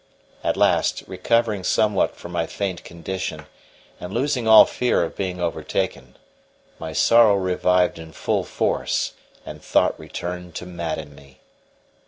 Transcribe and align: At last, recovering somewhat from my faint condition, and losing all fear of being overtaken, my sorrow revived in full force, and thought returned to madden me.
At 0.43 0.57
last, 0.57 1.03
recovering 1.05 1.63
somewhat 1.63 2.15
from 2.15 2.31
my 2.31 2.47
faint 2.47 2.83
condition, 2.83 3.45
and 3.99 4.11
losing 4.11 4.47
all 4.47 4.65
fear 4.65 5.03
of 5.03 5.15
being 5.15 5.39
overtaken, 5.39 6.17
my 6.79 6.91
sorrow 6.91 7.35
revived 7.35 7.99
in 7.99 8.11
full 8.11 8.43
force, 8.43 9.11
and 9.45 9.61
thought 9.63 9.99
returned 9.99 10.55
to 10.55 10.65
madden 10.65 11.13
me. 11.13 11.39